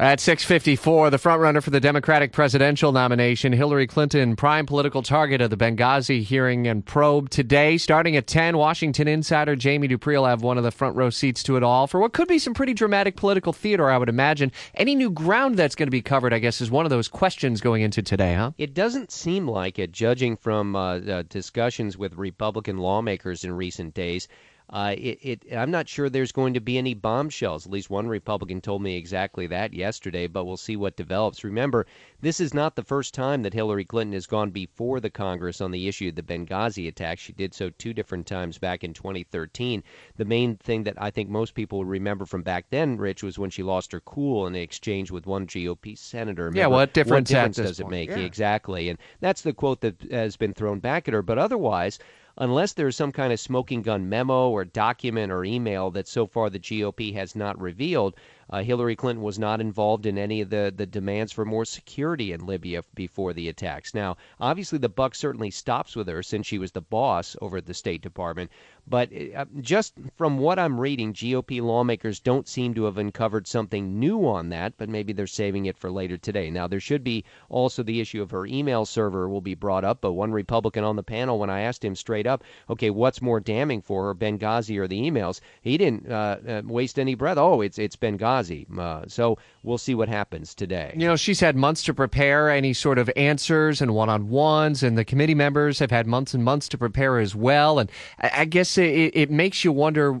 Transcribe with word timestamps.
At 0.00 0.18
654, 0.18 1.10
the 1.10 1.18
frontrunner 1.18 1.62
for 1.62 1.68
the 1.68 1.78
Democratic 1.78 2.32
presidential 2.32 2.90
nomination, 2.90 3.52
Hillary 3.52 3.86
Clinton, 3.86 4.34
prime 4.34 4.64
political 4.64 5.02
target 5.02 5.42
of 5.42 5.50
the 5.50 5.58
Benghazi 5.58 6.22
hearing 6.22 6.66
and 6.66 6.86
probe 6.86 7.28
today. 7.28 7.76
Starting 7.76 8.16
at 8.16 8.26
10, 8.26 8.56
Washington 8.56 9.08
insider 9.08 9.56
Jamie 9.56 9.88
Dupree 9.88 10.16
will 10.16 10.24
have 10.24 10.40
one 10.40 10.56
of 10.56 10.64
the 10.64 10.70
front 10.70 10.96
row 10.96 11.10
seats 11.10 11.42
to 11.42 11.58
it 11.58 11.62
all 11.62 11.86
for 11.86 12.00
what 12.00 12.14
could 12.14 12.28
be 12.28 12.38
some 12.38 12.54
pretty 12.54 12.72
dramatic 12.72 13.14
political 13.14 13.52
theater, 13.52 13.90
I 13.90 13.98
would 13.98 14.08
imagine. 14.08 14.52
Any 14.74 14.94
new 14.94 15.10
ground 15.10 15.56
that's 15.56 15.74
going 15.74 15.88
to 15.88 15.90
be 15.90 16.00
covered, 16.00 16.32
I 16.32 16.38
guess, 16.38 16.62
is 16.62 16.70
one 16.70 16.86
of 16.86 16.90
those 16.90 17.06
questions 17.06 17.60
going 17.60 17.82
into 17.82 18.00
today, 18.00 18.32
huh? 18.32 18.52
It 18.56 18.72
doesn't 18.72 19.12
seem 19.12 19.46
like 19.46 19.78
it, 19.78 19.92
judging 19.92 20.38
from 20.38 20.76
uh, 20.76 20.94
uh, 21.00 21.22
discussions 21.28 21.98
with 21.98 22.14
Republican 22.14 22.78
lawmakers 22.78 23.44
in 23.44 23.52
recent 23.52 23.92
days. 23.92 24.28
Uh, 24.72 24.94
it, 24.96 25.18
it, 25.22 25.56
I'm 25.56 25.70
not 25.70 25.88
sure 25.88 26.08
there's 26.08 26.30
going 26.30 26.54
to 26.54 26.60
be 26.60 26.78
any 26.78 26.94
bombshells. 26.94 27.66
At 27.66 27.72
least 27.72 27.90
one 27.90 28.06
Republican 28.06 28.60
told 28.60 28.82
me 28.82 28.96
exactly 28.96 29.48
that 29.48 29.74
yesterday, 29.74 30.28
but 30.28 30.44
we'll 30.44 30.56
see 30.56 30.76
what 30.76 30.96
develops. 30.96 31.42
Remember, 31.42 31.86
this 32.20 32.38
is 32.38 32.54
not 32.54 32.76
the 32.76 32.84
first 32.84 33.12
time 33.12 33.42
that 33.42 33.52
Hillary 33.52 33.84
Clinton 33.84 34.12
has 34.12 34.26
gone 34.26 34.50
before 34.50 35.00
the 35.00 35.10
Congress 35.10 35.60
on 35.60 35.72
the 35.72 35.88
issue 35.88 36.08
of 36.08 36.14
the 36.14 36.22
Benghazi 36.22 36.86
attack. 36.86 37.18
She 37.18 37.32
did 37.32 37.52
so 37.52 37.70
two 37.70 37.92
different 37.92 38.28
times 38.28 38.58
back 38.58 38.84
in 38.84 38.94
2013. 38.94 39.82
The 40.16 40.24
main 40.24 40.56
thing 40.56 40.84
that 40.84 40.94
I 40.98 41.10
think 41.10 41.28
most 41.28 41.54
people 41.54 41.84
remember 41.84 42.24
from 42.24 42.42
back 42.42 42.66
then, 42.70 42.96
Rich, 42.96 43.24
was 43.24 43.40
when 43.40 43.50
she 43.50 43.64
lost 43.64 43.90
her 43.90 44.00
cool 44.00 44.46
in 44.46 44.54
an 44.54 44.60
exchange 44.60 45.10
with 45.10 45.26
one 45.26 45.48
GOP 45.48 45.98
senator. 45.98 46.44
Remember, 46.44 46.58
yeah, 46.58 46.66
what 46.68 46.94
difference, 46.94 47.30
what 47.30 47.36
difference 47.36 47.56
does 47.56 47.80
it 47.80 47.88
make? 47.88 48.10
Yeah. 48.10 48.18
Exactly. 48.18 48.88
And 48.88 48.98
that's 49.18 49.42
the 49.42 49.52
quote 49.52 49.80
that 49.80 50.00
has 50.12 50.36
been 50.36 50.54
thrown 50.54 50.78
back 50.78 51.08
at 51.08 51.14
her. 51.14 51.22
But 51.22 51.38
otherwise, 51.38 51.98
unless 52.40 52.72
there's 52.72 52.96
some 52.96 53.12
kind 53.12 53.32
of 53.32 53.38
smoking 53.38 53.82
gun 53.82 54.08
memo 54.08 54.48
or 54.48 54.64
document 54.64 55.30
or 55.30 55.44
email 55.44 55.90
that 55.90 56.08
so 56.08 56.26
far 56.26 56.48
the 56.50 56.58
GOP 56.58 57.12
has 57.12 57.36
not 57.36 57.60
revealed, 57.60 58.16
uh, 58.50 58.62
Hillary 58.62 58.96
Clinton 58.96 59.22
was 59.22 59.38
not 59.38 59.60
involved 59.60 60.06
in 60.06 60.18
any 60.18 60.40
of 60.40 60.50
the, 60.50 60.72
the 60.76 60.86
demands 60.86 61.32
for 61.32 61.44
more 61.44 61.64
security 61.64 62.32
in 62.32 62.46
Libya 62.46 62.82
before 62.94 63.32
the 63.32 63.48
attacks. 63.48 63.94
Now, 63.94 64.16
obviously, 64.40 64.78
the 64.78 64.88
buck 64.88 65.14
certainly 65.14 65.50
stops 65.50 65.94
with 65.96 66.08
her 66.08 66.22
since 66.22 66.46
she 66.46 66.58
was 66.58 66.72
the 66.72 66.80
boss 66.80 67.36
over 67.40 67.58
at 67.58 67.66
the 67.66 67.74
State 67.74 68.02
Department. 68.02 68.50
But 68.86 69.10
uh, 69.36 69.44
just 69.60 69.94
from 70.16 70.38
what 70.38 70.58
I'm 70.58 70.80
reading, 70.80 71.12
GOP 71.12 71.62
lawmakers 71.62 72.18
don't 72.18 72.48
seem 72.48 72.74
to 72.74 72.84
have 72.84 72.98
uncovered 72.98 73.46
something 73.46 74.00
new 74.00 74.26
on 74.26 74.48
that, 74.48 74.74
but 74.76 74.88
maybe 74.88 75.12
they're 75.12 75.28
saving 75.28 75.66
it 75.66 75.78
for 75.78 75.90
later 75.90 76.16
today. 76.16 76.50
Now, 76.50 76.66
there 76.66 76.80
should 76.80 77.04
be 77.04 77.24
also 77.48 77.84
the 77.84 78.00
issue 78.00 78.20
of 78.20 78.32
her 78.32 78.46
email 78.46 78.84
server 78.84 79.28
will 79.28 79.40
be 79.40 79.54
brought 79.54 79.84
up, 79.84 80.00
but 80.00 80.12
one 80.12 80.32
Republican 80.32 80.82
on 80.82 80.96
the 80.96 81.04
panel, 81.04 81.38
when 81.38 81.50
I 81.50 81.60
asked 81.60 81.84
him 81.84 81.94
straight 81.94 82.26
up, 82.26 82.42
okay, 82.68 82.90
what's 82.90 83.22
more 83.22 83.38
damning 83.38 83.80
for 83.80 84.06
her, 84.06 84.14
Benghazi 84.14 84.76
or 84.78 84.88
the 84.88 85.00
emails, 85.00 85.40
he 85.62 85.78
didn't 85.78 86.10
uh, 86.10 86.38
uh, 86.48 86.62
waste 86.64 86.98
any 86.98 87.14
breath. 87.14 87.38
Oh, 87.38 87.60
it's 87.60 87.78
it's 87.78 87.96
Benghazi. 87.96 88.39
Uh, 88.78 89.04
so 89.08 89.36
we'll 89.62 89.78
see 89.78 89.94
what 89.94 90.08
happens 90.08 90.54
today. 90.54 90.94
You 90.96 91.06
know, 91.06 91.16
she's 91.16 91.40
had 91.40 91.56
months 91.56 91.82
to 91.84 91.94
prepare 91.94 92.48
any 92.50 92.72
sort 92.72 92.98
of 92.98 93.10
answers 93.16 93.80
and 93.82 93.94
one 93.94 94.08
on 94.08 94.28
ones, 94.28 94.82
and 94.82 94.96
the 94.96 95.04
committee 95.04 95.34
members 95.34 95.78
have 95.78 95.90
had 95.90 96.06
months 96.06 96.34
and 96.34 96.44
months 96.44 96.68
to 96.68 96.78
prepare 96.78 97.18
as 97.18 97.34
well. 97.34 97.78
And 97.78 97.90
I, 98.20 98.30
I 98.38 98.44
guess 98.44 98.78
it, 98.78 99.12
it 99.14 99.30
makes 99.30 99.64
you 99.64 99.72
wonder 99.72 100.20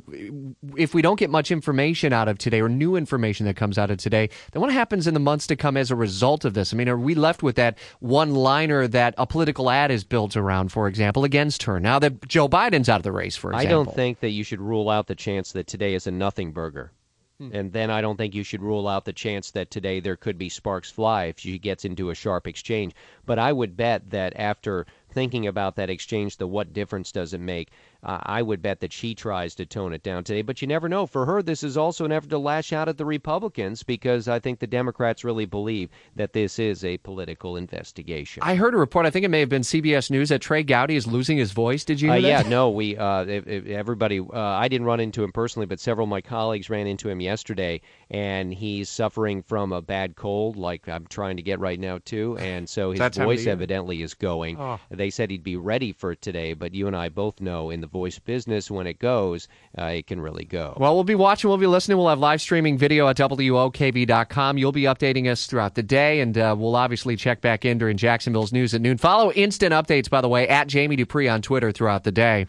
if 0.76 0.94
we 0.94 1.02
don't 1.02 1.18
get 1.18 1.30
much 1.30 1.50
information 1.50 2.12
out 2.12 2.28
of 2.28 2.38
today 2.38 2.60
or 2.60 2.68
new 2.68 2.96
information 2.96 3.46
that 3.46 3.56
comes 3.56 3.78
out 3.78 3.90
of 3.90 3.98
today, 3.98 4.28
then 4.52 4.60
what 4.60 4.72
happens 4.72 5.06
in 5.06 5.14
the 5.14 5.20
months 5.20 5.46
to 5.48 5.56
come 5.56 5.76
as 5.76 5.90
a 5.90 5.96
result 5.96 6.44
of 6.44 6.54
this? 6.54 6.72
I 6.72 6.76
mean, 6.76 6.88
are 6.88 6.98
we 6.98 7.14
left 7.14 7.42
with 7.42 7.56
that 7.56 7.78
one 8.00 8.34
liner 8.34 8.86
that 8.88 9.14
a 9.18 9.26
political 9.26 9.70
ad 9.70 9.90
is 9.90 10.04
built 10.04 10.36
around, 10.36 10.72
for 10.72 10.88
example, 10.88 11.24
against 11.24 11.62
her 11.64 11.80
now 11.80 11.98
that 11.98 12.26
Joe 12.26 12.48
Biden's 12.48 12.88
out 12.88 13.00
of 13.00 13.04
the 13.04 13.12
race, 13.12 13.36
for 13.36 13.50
example? 13.52 13.68
I 13.68 13.84
don't 13.84 13.94
think 13.94 14.20
that 14.20 14.30
you 14.30 14.44
should 14.44 14.60
rule 14.60 14.90
out 14.90 15.06
the 15.06 15.14
chance 15.14 15.52
that 15.52 15.66
today 15.66 15.94
is 15.94 16.06
a 16.06 16.10
nothing 16.10 16.52
burger. 16.52 16.92
Hmm. 17.40 17.48
And 17.54 17.72
then 17.72 17.90
I 17.90 18.02
don't 18.02 18.18
think 18.18 18.34
you 18.34 18.42
should 18.42 18.60
rule 18.60 18.86
out 18.86 19.06
the 19.06 19.14
chance 19.14 19.50
that 19.52 19.70
today 19.70 19.98
there 19.98 20.16
could 20.16 20.36
be 20.36 20.50
sparks 20.50 20.90
fly 20.90 21.24
if 21.24 21.38
she 21.38 21.58
gets 21.58 21.86
into 21.86 22.10
a 22.10 22.14
sharp 22.14 22.46
exchange. 22.46 22.94
But 23.24 23.38
I 23.38 23.50
would 23.50 23.78
bet 23.78 24.10
that 24.10 24.34
after 24.36 24.86
thinking 25.10 25.46
about 25.46 25.76
that 25.76 25.88
exchange, 25.88 26.36
the 26.36 26.46
what 26.46 26.74
difference 26.74 27.12
does 27.12 27.32
it 27.32 27.40
make, 27.40 27.70
I 28.02 28.42
would 28.42 28.62
bet 28.62 28.80
that 28.80 28.92
she 28.92 29.14
tries 29.14 29.54
to 29.56 29.66
tone 29.66 29.92
it 29.92 30.02
down 30.02 30.24
today. 30.24 30.42
But 30.42 30.62
you 30.62 30.68
never 30.68 30.88
know. 30.88 31.06
For 31.06 31.26
her, 31.26 31.42
this 31.42 31.62
is 31.62 31.76
also 31.76 32.04
an 32.04 32.12
effort 32.12 32.30
to 32.30 32.38
lash 32.38 32.72
out 32.72 32.88
at 32.88 32.98
the 32.98 33.04
Republicans 33.04 33.82
because 33.82 34.28
I 34.28 34.38
think 34.38 34.58
the 34.58 34.66
Democrats 34.66 35.24
really 35.24 35.46
believe 35.46 35.90
that 36.16 36.32
this 36.32 36.58
is 36.58 36.84
a 36.84 36.98
political 36.98 37.56
investigation. 37.56 38.42
I 38.42 38.54
heard 38.54 38.74
a 38.74 38.78
report. 38.78 39.06
I 39.06 39.10
think 39.10 39.24
it 39.24 39.28
may 39.28 39.40
have 39.40 39.48
been 39.48 39.62
CBS 39.62 40.10
News 40.10 40.30
that 40.30 40.40
Trey 40.40 40.62
Gowdy 40.62 40.96
is 40.96 41.06
losing 41.06 41.38
his 41.38 41.52
voice. 41.52 41.84
Did 41.84 42.00
you? 42.00 42.10
Uh, 42.10 42.16
yeah, 42.16 42.42
no. 42.42 42.70
We 42.70 42.96
uh, 42.96 43.24
everybody. 43.24 44.20
Uh, 44.20 44.38
I 44.38 44.68
didn't 44.68 44.86
run 44.86 45.00
into 45.00 45.22
him 45.22 45.32
personally, 45.32 45.66
but 45.66 45.80
several 45.80 46.04
of 46.04 46.10
my 46.10 46.20
colleagues 46.20 46.70
ran 46.70 46.86
into 46.86 47.08
him 47.08 47.20
yesterday, 47.20 47.80
and 48.10 48.52
he's 48.52 48.88
suffering 48.88 49.42
from 49.42 49.72
a 49.72 49.82
bad 49.82 50.16
cold, 50.16 50.56
like 50.56 50.88
I'm 50.88 51.06
trying 51.06 51.36
to 51.36 51.42
get 51.42 51.60
right 51.60 51.78
now 51.78 51.98
too. 52.04 52.38
And 52.50 52.68
so 52.68 52.90
his 52.90 53.16
voice 53.16 53.46
evidently 53.46 54.02
is 54.02 54.14
going. 54.14 54.58
Oh. 54.58 54.80
They 54.90 55.10
said 55.10 55.30
he'd 55.30 55.44
be 55.44 55.56
ready 55.56 55.92
for 55.92 56.16
today, 56.16 56.52
but 56.52 56.74
you 56.74 56.88
and 56.88 56.96
I 56.96 57.08
both 57.08 57.40
know 57.40 57.70
in 57.70 57.80
the 57.80 57.86
voice 57.90 58.18
business 58.18 58.70
when 58.70 58.86
it 58.86 58.98
goes, 58.98 59.48
uh, 59.78 59.84
it 59.84 60.06
can 60.06 60.20
really 60.20 60.44
go. 60.44 60.76
Well, 60.78 60.94
we'll 60.94 61.04
be 61.04 61.14
watching, 61.14 61.48
we'll 61.48 61.58
be 61.58 61.66
listening. 61.66 61.98
We'll 61.98 62.08
have 62.08 62.18
live 62.18 62.40
streaming 62.40 62.78
video 62.78 63.08
at 63.08 63.16
WOKV.com. 63.16 64.58
You'll 64.58 64.72
be 64.72 64.82
updating 64.82 65.30
us 65.30 65.46
throughout 65.46 65.74
the 65.74 65.82
day, 65.82 66.20
and 66.20 66.36
uh, 66.36 66.54
we'll 66.58 66.76
obviously 66.76 67.16
check 67.16 67.40
back 67.40 67.64
in 67.64 67.78
during 67.78 67.96
Jacksonville's 67.96 68.52
news 68.52 68.74
at 68.74 68.80
noon. 68.80 68.98
Follow 68.98 69.32
instant 69.32 69.72
updates, 69.72 70.08
by 70.08 70.20
the 70.20 70.28
way, 70.28 70.48
at 70.48 70.68
Jamie 70.68 70.96
Dupree 70.96 71.28
on 71.28 71.42
Twitter 71.42 71.72
throughout 71.72 72.04
the 72.04 72.12
day. 72.12 72.46